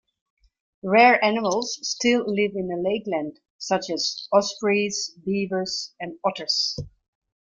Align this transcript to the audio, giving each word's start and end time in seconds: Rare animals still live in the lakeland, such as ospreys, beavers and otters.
Rare 0.81 1.23
animals 1.23 1.77
still 1.87 2.21
live 2.25 2.53
in 2.55 2.69
the 2.69 2.75
lakeland, 2.75 3.37
such 3.59 3.91
as 3.91 4.27
ospreys, 4.33 5.11
beavers 5.23 5.93
and 5.99 6.17
otters. 6.25 6.75